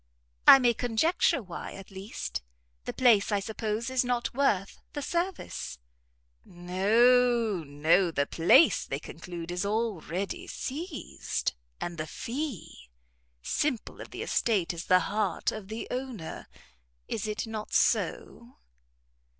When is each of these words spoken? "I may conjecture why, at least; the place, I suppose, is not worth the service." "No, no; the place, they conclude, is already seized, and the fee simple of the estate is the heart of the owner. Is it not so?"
"I 0.47 0.57
may 0.57 0.73
conjecture 0.73 1.43
why, 1.43 1.73
at 1.73 1.91
least; 1.91 2.41
the 2.85 2.91
place, 2.91 3.31
I 3.31 3.39
suppose, 3.39 3.87
is 3.91 4.03
not 4.03 4.33
worth 4.33 4.79
the 4.93 5.01
service." 5.03 5.77
"No, 6.43 7.57
no; 7.63 8.09
the 8.09 8.25
place, 8.25 8.83
they 8.83 8.97
conclude, 8.99 9.51
is 9.51 9.63
already 9.63 10.47
seized, 10.47 11.53
and 11.79 11.99
the 11.99 12.07
fee 12.07 12.89
simple 13.43 14.01
of 14.01 14.09
the 14.09 14.23
estate 14.23 14.73
is 14.73 14.85
the 14.85 15.01
heart 15.01 15.51
of 15.51 15.67
the 15.67 15.87
owner. 15.91 16.47
Is 17.07 17.27
it 17.27 17.45
not 17.45 17.71
so?" 17.71 18.57